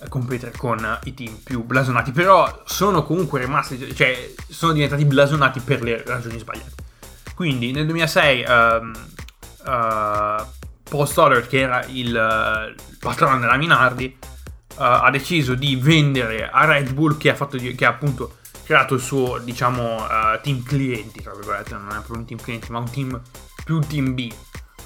competere 0.10 0.52
con 0.58 1.00
i 1.04 1.14
team 1.14 1.36
più 1.44 1.64
blasonati. 1.64 2.12
Però 2.12 2.64
sono 2.66 3.04
comunque 3.04 3.40
rimasti, 3.40 3.94
cioè 3.96 4.34
sono 4.50 4.74
diventati 4.74 5.06
blasonati 5.06 5.60
per 5.60 5.84
le 5.84 6.04
ragioni 6.04 6.40
sbagliate. 6.40 6.92
Quindi 7.36 7.72
nel 7.72 7.86
2006 7.86 8.46
um, 8.48 8.92
uh, 9.66 10.44
Paul 10.84 11.08
Stoddard, 11.08 11.48
che 11.48 11.60
era 11.60 11.84
il 11.86 12.14
uh, 12.14 12.98
patrono 13.00 13.40
della 13.40 13.58
Minardi, 13.58 14.18
uh, 14.22 14.76
ha 14.76 15.10
deciso 15.10 15.56
di 15.56 15.76
vendere 15.76 16.50
a 16.50 16.66
Red 16.66 16.94
Bull 16.94 17.18
che 17.18 17.32
ha, 17.32 17.36
fatto, 17.36 17.58
che 17.58 17.86
ha 17.86 17.90
appunto 17.90 18.38
creato 18.64 18.94
il 18.94 19.02
suo, 19.02 19.40
diciamo, 19.40 20.04
uh, 20.04 20.40
team 20.42 20.64
clienti, 20.64 21.22
tra 21.22 21.34
virgolette, 21.34 21.74
non 21.74 21.88
è 21.88 21.94
proprio 21.94 22.18
un 22.18 22.26
team 22.26 22.40
clienti, 22.40 22.72
ma 22.72 22.80
un 22.80 22.90
team 22.90 23.22
più 23.66 23.76
un 23.76 23.88
team 23.88 24.14
B, 24.14 24.32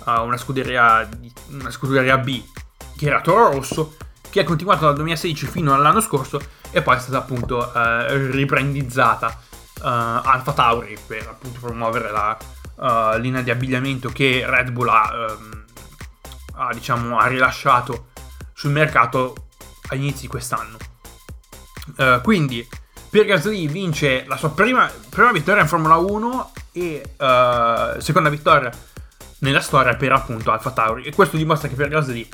una, 0.05 0.37
scuderia, 0.37 1.09
una 1.49 1.69
scuderia 1.69 2.17
B, 2.17 2.41
che 2.95 3.07
era 3.07 3.19
Toro 3.19 3.51
Rosso, 3.51 3.97
che 4.29 4.41
ha 4.41 4.43
continuato 4.43 4.85
dal 4.85 4.95
2016 4.95 5.47
fino 5.47 5.73
all'anno 5.73 5.99
scorso 5.99 6.39
e 6.71 6.81
poi 6.81 6.95
è 6.95 6.99
stata 6.99 7.17
appunto 7.17 7.71
riprendizzata 8.31 9.45
Alfa 9.81 10.53
Tauri 10.53 10.97
per 11.05 11.27
appunto 11.27 11.59
promuovere 11.59 12.11
la 12.11 12.37
linea 13.17 13.41
di 13.41 13.49
abbigliamento 13.49 14.09
che 14.09 14.43
Red 14.45 14.71
Bull 14.71 14.87
ha, 14.87 15.11
um, 15.31 15.65
ha, 16.55 16.73
diciamo, 16.73 17.17
ha 17.17 17.25
rilasciato 17.27 18.09
sul 18.53 18.71
mercato 18.71 19.47
all'inizio 19.89 20.21
di 20.21 20.27
quest'anno. 20.27 20.77
quindi 22.21 22.67
Pierre 23.09 23.29
Gasly 23.29 23.67
vince 23.67 24.25
la 24.27 24.37
sua 24.37 24.51
prima, 24.51 24.91
prima 25.09 25.31
vittoria 25.31 25.61
in 25.61 25.67
Formula 25.67 25.95
1 25.95 26.51
e 26.73 27.15
uh, 27.17 27.99
seconda 27.99 28.29
vittoria 28.29 28.71
nella 29.39 29.61
storia 29.61 29.95
per 29.95 30.11
appunto 30.11 30.51
Alfa 30.51 30.71
Tauri 30.71 31.03
e 31.03 31.13
questo 31.13 31.37
dimostra 31.37 31.69
che 31.69 31.75
Pierre 31.75 31.93
Gasly 31.93 32.27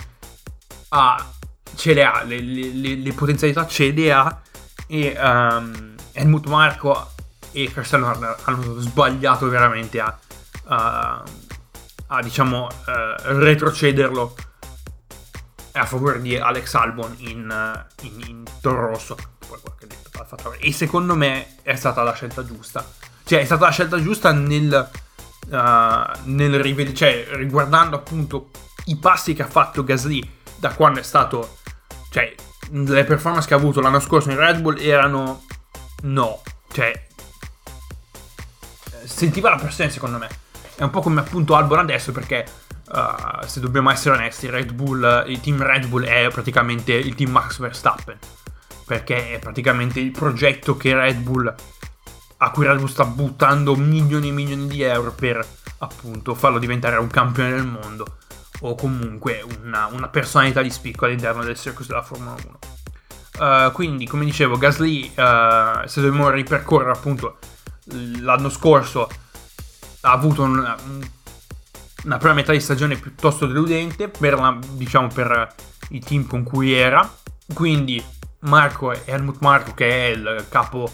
ha, 0.89 1.31
ce 1.75 1.93
le 1.93 2.03
ha, 2.03 2.23
le, 2.23 2.39
le, 2.39 2.95
le 2.95 3.13
potenzialità 3.13 3.67
ce 3.67 3.91
le 3.91 4.12
ha 4.12 4.41
e 4.88 5.15
um, 5.17 5.95
Helmut 6.12 6.47
Marco 6.47 7.12
e 7.53 7.72
Christian 7.72 8.03
Horner 8.03 8.36
hanno 8.43 8.79
sbagliato 8.79 9.48
veramente 9.48 10.01
a, 10.01 10.17
uh, 10.65 11.29
a 12.07 12.22
diciamo 12.22 12.65
uh, 12.65 13.38
retrocederlo 13.39 14.36
a 15.74 15.86
favore 15.86 16.22
di 16.22 16.36
Alex 16.38 16.74
Albon 16.74 17.15
in, 17.19 17.86
in, 18.01 18.24
in 18.27 18.43
Toro 18.62 18.88
Rosso. 18.88 19.15
E 20.60 20.72
secondo 20.72 21.15
me 21.15 21.57
è 21.62 21.75
stata 21.75 22.03
la 22.03 22.13
scelta 22.13 22.45
giusta. 22.45 22.86
Cioè, 23.24 23.39
è 23.39 23.45
stata 23.45 23.65
la 23.65 23.72
scelta 23.72 24.01
giusta 24.01 24.31
nel, 24.31 24.89
uh, 25.48 26.19
nel 26.25 26.60
rivedere, 26.60 26.95
cioè, 26.95 27.27
riguardando 27.31 27.95
appunto 27.95 28.50
i 28.86 28.98
passi 28.98 29.33
che 29.33 29.43
ha 29.43 29.48
fatto 29.48 29.83
Gasly 29.83 30.39
da 30.57 30.74
quando 30.74 31.00
è 31.00 31.03
stato, 31.03 31.57
cioè, 32.10 32.33
le 32.72 33.03
performance 33.03 33.48
che 33.48 33.53
ha 33.53 33.57
avuto 33.57 33.81
l'anno 33.81 34.00
scorso 34.00 34.29
in 34.29 34.38
Red 34.38 34.60
Bull 34.60 34.77
erano 34.79 35.43
no, 36.03 36.41
cioè, 36.72 37.07
sentiva 39.05 39.50
la 39.50 39.57
pressione 39.57 39.89
secondo 39.89 40.17
me. 40.17 40.29
È 40.75 40.83
un 40.83 40.89
po' 40.89 41.01
come 41.01 41.19
appunto 41.19 41.55
Albon 41.55 41.79
adesso 41.79 42.12
perché 42.12 42.45
uh, 42.91 43.45
se 43.45 43.60
dobbiamo 43.60 43.91
essere 43.91 44.15
onesti, 44.15 44.50
Red 44.50 44.72
Bull, 44.74 45.25
il 45.27 45.39
team 45.39 45.62
Red 45.62 45.88
Bull 45.88 46.03
è 46.05 46.27
praticamente 46.31 46.93
il 46.93 47.15
team 47.15 47.31
Max 47.31 47.60
Verstappen 47.60 48.17
perché 48.86 49.33
è 49.33 49.39
praticamente 49.39 50.00
il 50.00 50.12
progetto 50.12 50.77
Bull 51.17 51.53
a 52.38 52.51
cui 52.51 52.65
Red 52.65 52.77
Bull 52.77 52.88
sta 52.88 53.05
buttando 53.05 53.75
milioni 53.75 54.29
e 54.29 54.31
milioni 54.31 54.67
di 54.67 54.81
euro 54.81 55.12
per 55.13 55.45
appunto 55.79 56.33
farlo 56.36 56.60
diventare 56.60 56.98
un 56.98 57.07
campione 57.07 57.51
del 57.51 57.65
mondo 57.65 58.17
o 58.62 58.75
comunque 58.75 59.43
una, 59.62 59.88
una 59.88 60.07
personalità 60.07 60.62
di 60.62 60.69
spicco 60.69 61.05
all'interno 61.05 61.43
del 61.43 61.57
circus 61.57 61.88
della 61.88 62.01
Formula 62.01 62.36
1. 62.45 62.60
Uh, 63.36 63.67
eh, 63.67 63.72
quindi, 63.74 64.07
come 64.07 64.24
dicevo, 64.25 64.57
Gasly, 64.57 65.12
uh, 65.15 65.86
se 65.86 66.01
dobbiamo 66.01 66.29
ripercorrere 66.29 66.91
appunto 66.91 67.39
l'anno 67.86 68.50
scorso, 68.50 69.10
ha 70.02 70.12
avuto 70.12 70.44
una, 70.44 70.75
una 72.04 72.18
prima 72.18 72.34
metà 72.34 72.52
di 72.52 72.60
stagione 72.60 72.98
piuttosto 72.98 73.46
deludente 73.46 74.10
per, 74.10 74.34
la, 74.36 74.58
diciamo, 74.72 75.08
per 75.08 75.54
i 75.90 76.00
team 76.00 76.28
con 76.28 76.44
cui 76.44 76.74
era. 76.74 77.12
Quindi 77.54 78.04
Marco 78.40 78.92
Helmut 79.06 79.38
Marco 79.40 79.74
che 79.74 80.08
è 80.08 80.10
il 80.10 80.46
capo 80.50 80.92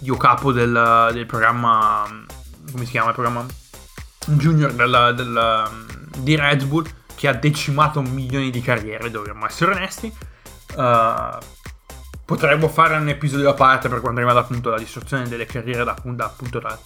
io 0.00 0.16
capo 0.16 0.52
del, 0.52 1.10
del, 1.12 1.26
programma, 1.26 2.06
come 2.70 2.84
si 2.84 2.90
chiama 2.90 3.08
il 3.08 3.14
programma? 3.14 3.46
Junior 4.26 4.72
del, 4.72 5.12
del, 5.16 5.86
di 6.18 6.36
Red 6.36 6.64
Bull, 6.66 6.86
che 7.14 7.28
ha 7.28 7.32
decimato 7.32 8.00
milioni 8.02 8.50
di 8.50 8.60
carriere, 8.60 9.10
dobbiamo 9.10 9.46
essere 9.46 9.72
onesti. 9.72 10.12
Uh, 10.76 11.38
potremmo 12.28 12.68
fare 12.68 12.94
un 12.94 13.08
episodio 13.08 13.48
a 13.48 13.54
parte 13.54 13.88
per 13.88 14.00
quanto 14.00 14.18
riguarda 14.18 14.42
appunto 14.42 14.68
la 14.68 14.76
distruzione 14.76 15.26
delle 15.30 15.46
carriere 15.46 15.82
da, 15.82 15.96
da, 16.02 16.26
appunto 16.26 16.58
da, 16.58 16.78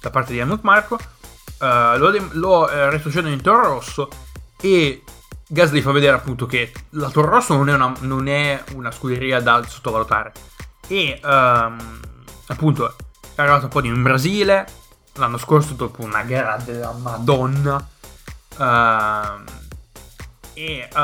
da 0.00 0.10
parte 0.10 0.32
di 0.32 0.40
Helmut 0.40 0.62
Marco. 0.62 0.98
Uh, 1.60 1.96
lo, 1.96 2.10
lo 2.32 2.62
uh, 2.64 2.88
retrocedono 2.88 3.32
in 3.32 3.40
Toro 3.40 3.68
Rosso 3.68 4.08
e 4.60 5.04
Gasly 5.46 5.80
fa 5.80 5.92
vedere 5.92 6.16
appunto 6.16 6.46
che 6.46 6.72
la 6.90 7.08
Toro 7.08 7.28
Rosso 7.28 7.54
non 7.54 7.68
è 7.68 7.74
una, 7.74 7.92
non 8.00 8.26
è 8.26 8.64
una 8.74 8.90
scuderia 8.90 9.40
da 9.40 9.62
sottovalutare 9.62 10.32
e 10.88 11.20
um, 11.22 12.00
appunto 12.48 12.96
è 13.36 13.40
arrivato 13.42 13.68
poi 13.68 13.86
in 13.86 14.02
Brasile 14.02 14.66
l'anno 15.14 15.38
scorso 15.38 15.74
dopo 15.74 16.02
una 16.02 16.22
gara 16.22 16.56
della 16.56 16.90
Madonna 16.90 17.76
uh, 18.56 19.42
e 20.54 20.88
uh, 20.92 20.98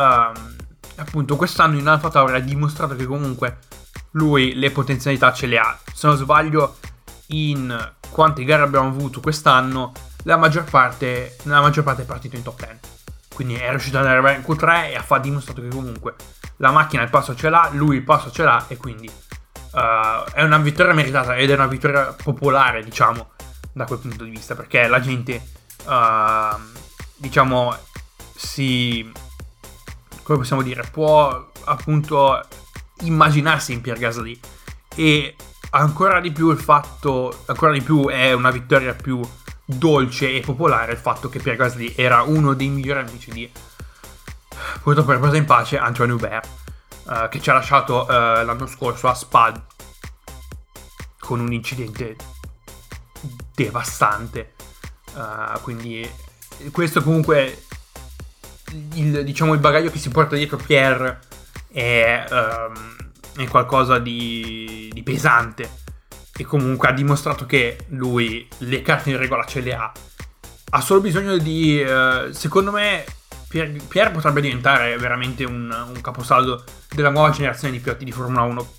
appunto 0.96 1.36
quest'anno 1.36 1.78
in 1.78 1.86
Alfa 1.86 2.08
Tauri 2.08 2.34
ha 2.34 2.40
dimostrato 2.40 2.96
che 2.96 3.04
comunque 3.04 3.58
lui 4.16 4.54
le 4.54 4.70
potenzialità 4.70 5.32
ce 5.32 5.46
le 5.46 5.58
ha. 5.58 5.78
Se 5.92 6.06
non 6.06 6.16
sbaglio 6.16 6.76
in 7.28 7.92
quante 8.10 8.44
gare 8.44 8.62
abbiamo 8.62 8.88
avuto 8.88 9.20
quest'anno 9.20 9.92
la 10.24 10.36
maggior 10.36 10.64
parte, 10.64 11.36
la 11.44 11.60
maggior 11.60 11.84
parte 11.84 12.02
è 12.02 12.04
partito 12.06 12.36
in 12.36 12.42
top 12.42 12.58
10 12.58 12.78
quindi 13.34 13.54
è 13.54 13.68
riuscito 13.68 13.98
ad 13.98 14.06
arrivare 14.06 14.36
in 14.36 14.42
Q3 14.42 14.90
e 14.90 15.04
ha 15.06 15.18
dimostrato 15.18 15.60
che 15.60 15.68
comunque 15.68 16.14
la 16.56 16.70
macchina 16.70 17.02
il 17.02 17.10
passo 17.10 17.34
ce 17.34 17.50
l'ha 17.50 17.68
lui 17.72 17.96
il 17.96 18.02
passo 18.02 18.30
ce 18.30 18.44
l'ha 18.44 18.64
e 18.66 18.78
quindi 18.78 19.10
uh, 19.76 20.30
è 20.32 20.42
una 20.42 20.58
vittoria 20.58 20.94
meritata 20.94 21.36
ed 21.36 21.50
è 21.50 21.54
una 21.54 21.66
vittoria 21.66 22.14
popolare, 22.20 22.82
diciamo, 22.82 23.30
da 23.72 23.84
quel 23.84 23.98
punto 23.98 24.24
di 24.24 24.30
vista, 24.30 24.54
perché 24.54 24.86
la 24.88 25.00
gente, 25.00 25.50
uh, 25.84 26.58
diciamo, 27.16 27.76
si... 28.34 29.10
come 30.22 30.38
possiamo 30.38 30.62
dire, 30.62 30.82
può 30.90 31.52
appunto 31.64 32.42
immaginarsi 33.00 33.72
in 33.72 33.80
Pierre 33.80 34.00
Gasly 34.00 34.38
e 34.94 35.36
ancora 35.70 36.20
di 36.20 36.32
più 36.32 36.50
il 36.50 36.58
fatto, 36.58 37.44
ancora 37.46 37.72
di 37.72 37.82
più 37.82 38.08
è 38.08 38.32
una 38.32 38.50
vittoria 38.50 38.94
più 38.94 39.20
dolce 39.64 40.34
e 40.34 40.40
popolare 40.40 40.92
il 40.92 40.98
fatto 40.98 41.28
che 41.28 41.40
Pierre 41.40 41.58
Gasly 41.58 41.94
era 41.96 42.22
uno 42.22 42.54
dei 42.54 42.68
migliori 42.68 43.00
amici 43.00 43.30
di 43.30 43.50
purtroppo 44.82 45.12
riposa 45.12 45.36
in 45.36 45.44
pace 45.44 45.78
Antoine 45.78 46.12
Hubert 46.12 46.48
uh, 47.04 47.28
che 47.28 47.40
ci 47.40 47.50
ha 47.50 47.54
lasciato 47.54 48.04
uh, 48.04 48.08
l'anno 48.08 48.66
scorso 48.66 49.08
a 49.08 49.14
Spad 49.14 49.62
con 51.18 51.40
un 51.40 51.52
incidente 51.52 52.16
devastante. 53.54 54.54
Uh, 55.14 55.60
quindi 55.62 56.08
questo 56.70 57.02
comunque 57.02 57.64
il, 58.94 59.24
diciamo, 59.24 59.54
il 59.54 59.60
bagaglio 59.60 59.90
che 59.90 59.98
si 59.98 60.10
porta 60.10 60.36
dietro 60.36 60.56
Pierre 60.56 61.20
è, 61.76 62.24
um, 62.30 62.96
è 63.36 63.46
qualcosa 63.48 63.98
di, 63.98 64.88
di, 64.94 65.02
pesante 65.02 65.68
e 66.34 66.42
comunque 66.44 66.88
ha 66.88 66.92
dimostrato 66.92 67.44
che 67.44 67.76
lui 67.88 68.48
le 68.58 68.80
carte 68.80 69.10
in 69.10 69.18
regola 69.18 69.44
ce 69.44 69.60
le 69.60 69.74
ha. 69.74 69.92
Ha 70.70 70.80
solo 70.80 71.02
bisogno 71.02 71.36
di, 71.36 71.84
uh, 71.86 72.32
secondo 72.32 72.70
me, 72.70 73.04
Pierre, 73.46 73.78
Pierre, 73.88 74.10
potrebbe 74.10 74.40
diventare 74.40 74.96
veramente 74.96 75.44
un, 75.44 75.70
un 75.70 76.00
caposaldo 76.00 76.64
della 76.94 77.10
nuova 77.10 77.28
generazione 77.28 77.74
di 77.74 77.80
piloti 77.80 78.06
di 78.06 78.12
Formula 78.12 78.40
1 78.40 78.72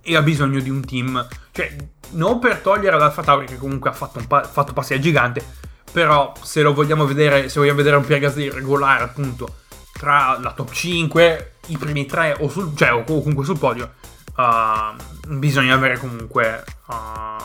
e 0.00 0.16
ha 0.16 0.22
bisogno 0.22 0.60
di 0.60 0.70
un 0.70 0.82
team, 0.86 1.28
cioè 1.50 1.76
non 2.12 2.38
per 2.38 2.60
togliere 2.60 2.96
l'Alfa 2.96 3.22
Tauri 3.22 3.44
che 3.44 3.58
comunque 3.58 3.90
ha 3.90 3.92
fatto, 3.92 4.18
un 4.18 4.26
pa- 4.26 4.44
fatto 4.44 4.72
passi 4.72 4.94
a 4.94 4.98
gigante, 4.98 5.44
però 5.92 6.32
se 6.40 6.62
lo 6.62 6.72
vogliamo 6.72 7.04
vedere, 7.04 7.50
se 7.50 7.58
vogliamo 7.58 7.76
vedere 7.76 7.96
un 7.96 8.06
Pierre 8.06 8.24
Gasly 8.24 8.48
regolare 8.48 9.04
appunto 9.04 9.58
tra 9.92 10.38
la 10.40 10.52
top 10.52 10.72
5, 10.72 11.51
i 11.66 11.78
primi 11.78 12.06
3 12.06 12.38
o, 12.40 12.48
sul, 12.48 12.74
cioè, 12.76 12.92
o 12.92 13.04
comunque 13.04 13.44
sul 13.44 13.58
podio, 13.58 13.94
uh, 14.36 15.36
bisogna 15.36 15.74
avere 15.74 15.98
comunque, 15.98 16.64
uh, 16.86 17.44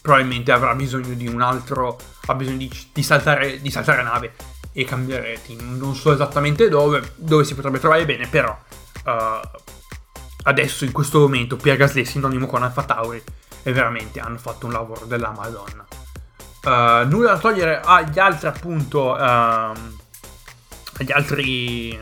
probabilmente 0.00 0.52
avrà 0.52 0.74
bisogno 0.74 1.14
di 1.14 1.26
un 1.26 1.40
altro, 1.40 1.98
ha 2.26 2.34
bisogno 2.34 2.58
di, 2.58 2.70
di, 2.92 3.02
saltare, 3.02 3.60
di 3.60 3.70
saltare 3.70 4.02
nave 4.02 4.34
e 4.72 4.84
cambiare 4.84 5.40
team. 5.44 5.76
Non 5.76 5.94
so 5.94 6.12
esattamente 6.12 6.68
dove, 6.68 7.14
dove 7.16 7.44
si 7.44 7.54
potrebbe 7.54 7.78
trovare 7.78 8.04
bene, 8.04 8.28
però 8.28 8.56
uh, 9.04 9.40
adesso 10.44 10.84
in 10.84 10.92
questo 10.92 11.20
momento 11.20 11.56
Pierre 11.56 11.78
Gasly 11.78 12.04
sinonimo 12.04 12.46
con 12.46 12.62
Alfa 12.62 12.82
Tauri 12.82 13.22
e 13.62 13.72
veramente 13.72 14.20
hanno 14.20 14.38
fatto 14.38 14.66
un 14.66 14.72
lavoro 14.72 15.06
della 15.06 15.30
Madonna. 15.30 15.86
Uh, 16.64 17.06
nulla 17.08 17.32
da 17.32 17.38
togliere 17.38 17.80
agli 17.84 18.18
altri 18.18 18.46
appunto 18.46 19.12
uh, 19.12 19.16
agli 20.96 21.12
altri 21.12 21.98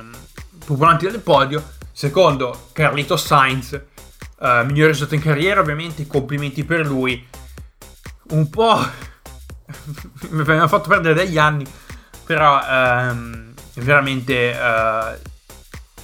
popolanti 0.65 1.09
del 1.09 1.21
podio. 1.21 1.63
Secondo 1.93 2.69
Carlito 2.73 3.17
Sainz, 3.17 3.81
uh, 4.39 4.65
migliore 4.65 4.93
risultato 4.93 5.15
in 5.15 5.21
carriera, 5.21 5.61
ovviamente 5.61 6.07
complimenti 6.07 6.65
per 6.65 6.87
lui. 6.87 7.27
Un 8.31 8.49
po' 8.49 8.79
mi 10.31 10.59
ha 10.59 10.69
fatto 10.69 10.89
perdere 10.89 11.15
degli 11.15 11.39
anni, 11.39 11.67
però 12.25 12.61
um, 12.61 13.53
veramente 13.75 14.57
uh, 14.59 15.31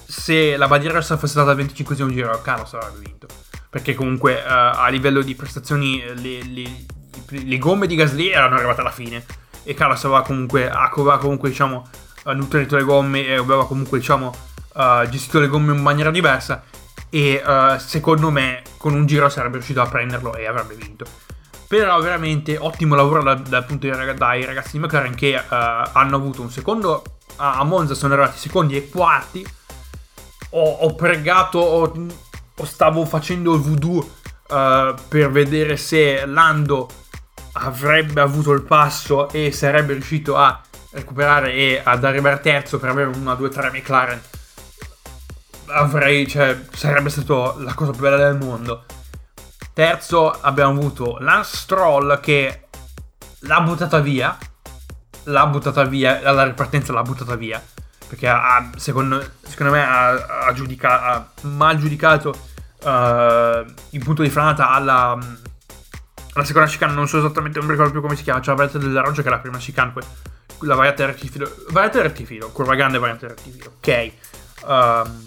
se 0.07 0.57
la 0.57 0.67
bandiera 0.67 0.97
rossa 0.97 1.17
fosse 1.17 1.33
stata 1.33 1.51
al 1.51 1.57
25 1.57 1.95
giro, 1.95 2.41
Carlos 2.43 2.73
avrebbe 2.75 2.99
vinto. 3.05 3.27
Perché 3.71 3.95
comunque 3.95 4.35
uh, 4.35 4.47
a 4.47 4.89
livello 4.89 5.21
di 5.21 5.35
prestazioni 5.35 6.03
le, 6.15 6.43
le, 6.43 6.87
le, 7.29 7.59
gomme 7.59 7.87
di 7.87 7.95
Gasly 7.95 8.29
erano 8.29 8.57
arrivate 8.57 8.81
alla 8.81 8.91
fine. 8.91 9.25
E 9.63 9.75
Carlos 9.75 10.03
aveva 10.05 10.23
comunque, 10.23 10.71
aveva 10.71 11.19
comunque 11.19 11.51
diciamo, 11.51 11.87
nutrito 12.35 12.77
le 12.77 12.83
gomme 12.83 13.27
e 13.27 13.35
aveva 13.35 13.67
comunque 13.67 13.99
diciamo, 13.99 14.35
uh, 14.79 15.09
gestito 15.09 15.41
le 15.41 15.49
gomme 15.49 15.75
in 15.75 15.83
maniera 15.83 16.11
diversa. 16.11 16.63
E 17.11 17.43
uh, 17.45 17.79
secondo 17.79 18.31
me 18.31 18.63
con 18.77 18.95
un 18.95 19.07
giro 19.07 19.29
sarebbe 19.29 19.55
riuscito 19.55 19.81
a 19.81 19.87
prenderlo 19.87 20.35
e 20.35 20.47
avrebbe 20.47 20.75
vinto. 20.75 21.05
Però 21.67 22.01
veramente 22.01 22.57
ottimo 22.57 22.95
lavoro 22.95 23.23
dal, 23.23 23.43
dal 23.43 23.67
punto 23.67 23.87
di 23.87 23.93
vista 23.93 24.13
dai 24.15 24.45
ragazzi 24.45 24.73
di 24.73 24.79
McLaren 24.79 25.15
che 25.15 25.39
hanno 25.39 26.17
avuto 26.17 26.41
un 26.41 26.51
secondo 26.51 27.03
a 27.37 27.63
Monza 27.63 27.95
sono 27.95 28.15
arrivati 28.15 28.39
secondi 28.39 28.75
e 28.75 28.89
quarti 28.89 29.47
ho, 30.51 30.71
ho 30.81 30.95
pregato, 30.95 31.59
ho, 31.59 32.07
ho, 32.57 32.65
stavo 32.65 33.05
facendo 33.05 33.55
il 33.55 33.61
voodoo 33.61 33.99
uh, 33.99 34.95
per 35.09 35.31
vedere 35.31 35.77
se 35.77 36.25
Lando 36.27 36.89
avrebbe 37.53 38.21
avuto 38.21 38.53
il 38.53 38.63
passo 38.63 39.29
e 39.31 39.53
sarebbe 39.53 39.93
riuscito 39.93 40.37
a 40.37 40.61
recuperare 40.93 41.53
e 41.53 41.81
ad 41.83 42.05
arrivare 42.05 42.41
terzo 42.41 42.79
per 42.79 42.91
avere 42.91 43.11
una 43.17 43.35
2-3 43.35 43.73
McLaren. 43.73 44.21
Avrei, 45.69 46.27
cioè, 46.27 46.59
sarebbe 46.73 47.11
stata 47.11 47.55
la 47.59 47.75
cosa 47.75 47.93
più 47.93 48.01
bella 48.01 48.17
del 48.17 48.37
mondo. 48.37 48.85
Terzo 49.73 50.31
abbiamo 50.31 50.79
avuto 50.79 51.19
Lance 51.21 51.57
Stroll 51.57 52.21
che 52.21 52.69
l'ha 53.41 53.61
buttata 53.61 54.01
via. 54.01 54.37
L'ha 55.25 55.47
buttata 55.47 55.85
via, 55.85 56.21
alla 56.23 56.45
ripartenza 56.45 56.93
l'ha 56.93 57.03
buttata 57.03 57.35
via 57.37 57.63
perché 58.09 58.27
ha, 58.27 58.71
secondo, 58.77 59.23
secondo, 59.43 59.73
me 59.73 59.83
ha, 59.83 60.47
ha, 60.47 60.53
giudica, 60.53 61.03
ha 61.03 61.29
mal 61.43 61.77
giudicato 61.77 62.31
uh, 62.31 63.65
il 63.91 64.03
punto 64.03 64.23
di 64.23 64.31
frenata 64.31 64.71
alla, 64.71 65.17
alla, 66.33 66.45
seconda 66.45 66.69
chicane, 66.69 66.95
non 66.95 67.07
so 67.07 67.19
esattamente, 67.19 67.61
non 67.61 67.69
ricordo 67.69 67.93
più 67.93 68.01
come 68.01 68.17
si 68.17 68.23
chiama, 68.23 68.41
c'è 68.41 68.49
la 68.49 68.57
variante 68.57 68.79
della 68.79 69.03
Roggia 69.03 69.23
che 69.23 69.29
è 69.29 69.31
la 69.31 69.39
prima 69.39 69.59
chicane, 69.59 69.93
poi 69.93 70.03
la 70.61 70.75
variante 70.75 71.07
rettifilo, 71.07 71.55
variante 71.71 72.03
rettifilo, 72.03 72.49
curva 72.51 72.75
grande 72.75 72.99
variante 72.99 73.29
rettifilo, 73.29 73.75
ok, 73.77 74.13
uh, 74.65 75.27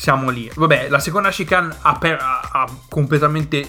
siamo 0.00 0.30
lì. 0.30 0.50
Vabbè, 0.54 0.88
la 0.88 0.98
seconda 0.98 1.28
chicane 1.28 1.76
ha, 1.82 1.98
per, 1.98 2.16
ha 2.18 2.66
completamente 2.88 3.68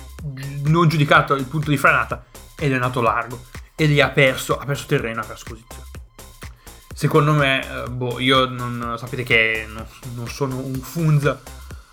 non 0.64 0.88
giudicato 0.88 1.36
il 1.36 1.44
punto 1.44 1.70
di 1.70 1.76
frenata 1.76 2.24
ed 2.58 2.72
è 2.72 2.78
nato 2.78 3.02
largo 3.02 3.48
e 3.76 3.86
lì 3.86 4.00
ha 4.00 4.08
perso, 4.12 4.58
ha 4.58 4.64
perso 4.64 4.86
terreno, 4.88 5.20
ha 5.20 5.26
perso 5.26 5.44
posizione. 5.50 5.84
Secondo 6.94 7.34
me, 7.34 7.68
eh, 7.68 7.90
boh, 7.90 8.18
io 8.20 8.46
non 8.46 8.96
sapete 8.98 9.24
che 9.24 9.66
non, 9.68 9.86
non 10.16 10.30
sono 10.30 10.58
un 10.58 10.76
funz 10.76 11.26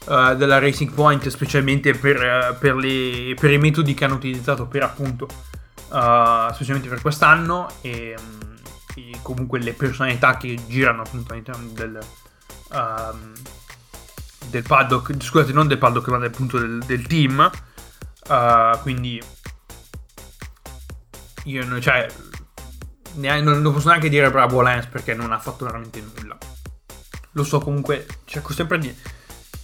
uh, 0.04 0.36
della 0.36 0.60
Racing 0.60 0.92
Point, 0.92 1.26
specialmente 1.26 1.94
per, 1.94 2.16
uh, 2.16 2.58
per, 2.58 2.76
le, 2.76 3.34
per, 3.34 3.50
i 3.50 3.58
metodi 3.58 3.92
che 3.92 4.04
hanno 4.04 4.14
utilizzato 4.14 4.66
per 4.66 4.84
appunto, 4.84 5.24
uh, 5.24 6.52
specialmente 6.52 6.88
per 6.88 7.00
quest'anno 7.00 7.66
e, 7.80 8.14
um, 8.16 8.54
e, 8.94 9.18
comunque 9.20 9.58
le 9.58 9.72
personalità 9.72 10.36
che 10.36 10.56
girano 10.68 11.02
appunto 11.02 11.32
all'interno 11.32 11.70
del, 11.72 11.98
um, 12.70 13.32
del 14.48 14.62
paddock, 14.62 15.14
scusate, 15.22 15.52
non 15.52 15.66
del 15.66 15.78
paddock, 15.78 16.08
ma 16.08 16.18
del, 16.18 16.30
appunto 16.30 16.58
del, 16.58 16.82
del 16.84 17.06
team. 17.06 17.50
quindi 18.82 19.22
io, 21.44 21.80
cioè, 21.80 22.06
non, 23.14 23.60
non 23.62 23.72
posso 23.72 23.88
neanche 23.88 24.08
dire 24.08 24.30
bravo 24.30 24.60
Lance 24.60 24.88
perché 24.88 25.14
non 25.14 25.32
ha 25.32 25.38
fatto 25.38 25.64
veramente 25.64 26.02
nulla. 26.02 26.36
Lo 27.32 27.44
so, 27.44 27.58
comunque 27.60 28.06
cerco 28.24 28.52
sempre 28.52 28.78
di, 28.78 28.94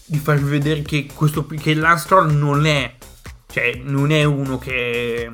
di 0.07 0.19
farvi 0.19 0.49
vedere 0.49 0.83
che, 0.83 1.09
questo, 1.15 1.47
che 1.47 1.75
Lance 1.75 2.05
Stroll 2.05 2.31
non 2.33 2.67
è 2.67 2.97
Cioè, 3.47 3.81
non 3.85 4.11
è 4.11 4.25
uno 4.25 4.59
che... 4.59 5.31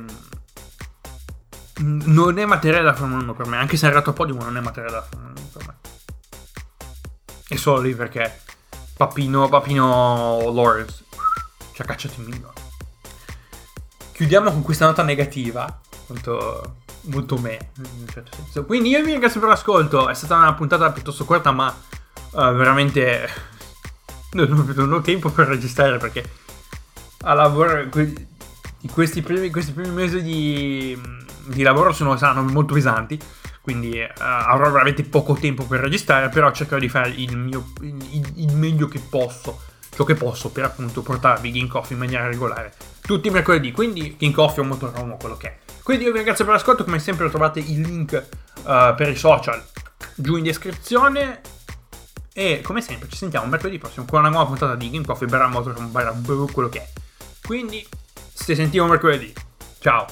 Non 1.79 2.37
è 2.37 2.45
materiale 2.45 2.83
da 2.83 2.93
Formula 2.93 3.23
1 3.23 3.33
per 3.33 3.47
me, 3.47 3.57
anche 3.57 3.75
se 3.75 3.85
è 3.85 3.87
arrivato 3.87 4.11
a 4.11 4.13
podium 4.13 4.37
non 4.37 4.57
è 4.57 4.59
materiale 4.59 4.93
da 4.93 5.01
Formula 5.01 5.33
1 5.39 5.49
per 5.51 5.67
me. 5.67 5.75
È 7.47 7.55
solo 7.55 7.81
lì 7.81 7.95
perché 7.95 8.41
Papino, 9.01 9.49
Papino 9.49 10.51
Lawrence 10.53 11.03
ci 11.73 11.81
ha 11.81 11.85
cacciato 11.85 12.19
in 12.19 12.27
milione. 12.27 12.53
Chiudiamo 14.11 14.51
con 14.51 14.61
questa 14.61 14.85
nota 14.85 15.01
negativa, 15.01 15.81
molto, 16.05 16.75
molto 17.05 17.37
me, 17.39 17.71
in 17.77 18.01
un 18.01 18.07
certo 18.07 18.35
senso. 18.35 18.63
Quindi 18.63 18.89
io 18.89 19.03
vi 19.03 19.09
ringrazio 19.09 19.39
per 19.39 19.49
l'ascolto, 19.49 20.07
è 20.07 20.13
stata 20.13 20.35
una 20.35 20.53
puntata 20.53 20.91
piuttosto 20.91 21.25
corta, 21.25 21.51
ma 21.51 21.75
uh, 22.29 22.53
veramente 22.53 23.27
non, 24.33 24.71
non, 24.75 24.93
ho 24.93 25.01
tempo 25.01 25.31
per 25.31 25.47
registrare 25.47 25.97
perché 25.97 26.29
a 27.21 27.33
lavoro 27.33 27.89
questi 28.91 29.23
primi, 29.23 29.49
questi 29.49 29.71
primi 29.71 29.95
mesi 29.95 30.21
di, 30.21 31.01
di 31.45 31.63
lavoro 31.63 31.91
sono, 31.91 32.17
saranno 32.17 32.43
molto 32.43 32.75
pesanti 32.75 33.19
quindi 33.61 33.99
uh, 33.99 34.11
avrò 34.17 34.69
veramente 34.71 35.03
poco 35.03 35.33
tempo 35.35 35.65
per 35.65 35.79
registrare, 35.79 36.29
però 36.29 36.51
cercherò 36.51 36.79
di 36.79 36.89
fare 36.89 37.09
il, 37.09 37.37
mio, 37.37 37.73
il, 37.81 38.33
il 38.35 38.55
meglio 38.55 38.87
che 38.87 38.99
posso, 38.99 39.61
ciò 39.93 40.03
che 40.03 40.15
posso 40.15 40.49
per 40.49 40.65
appunto 40.65 41.01
portarvi 41.01 41.51
Game 41.51 41.67
Coffee 41.67 41.93
in 41.93 41.99
maniera 41.99 42.27
regolare 42.27 42.73
tutti 43.01 43.27
i 43.27 43.31
mercoledì, 43.31 43.71
quindi 43.71 44.15
Game 44.17 44.33
Coffee 44.33 44.63
o 44.63 44.67
Motorhome 44.67 45.17
quello 45.19 45.37
che 45.37 45.47
è. 45.47 45.57
Quindi 45.83 46.03
io 46.05 46.11
vi 46.11 46.17
ringrazio 46.17 46.45
per 46.45 46.53
l'ascolto, 46.53 46.83
come 46.83 46.99
sempre 46.99 47.29
trovate 47.29 47.59
il 47.59 47.81
link 47.81 48.27
uh, 48.63 48.95
per 48.95 49.09
i 49.09 49.15
social 49.15 49.63
giù 50.15 50.37
in 50.37 50.43
descrizione 50.43 51.41
e 52.33 52.61
come 52.61 52.81
sempre 52.81 53.09
ci 53.09 53.17
sentiamo 53.17 53.47
mercoledì 53.47 53.77
prossimo 53.77 54.05
con 54.05 54.19
una 54.19 54.29
nuova 54.29 54.45
puntata 54.45 54.75
di 54.75 54.89
Game 54.89 55.05
Coffee, 55.05 55.27
barra 55.27 55.47
Motorhome, 55.47 55.87
barra 55.87 56.15
quello 56.51 56.69
che 56.69 56.79
è. 56.79 56.87
Quindi, 57.43 57.85
se 58.33 58.55
sentiamo 58.55 58.87
mercoledì. 58.87 59.33
Ciao! 59.79 60.05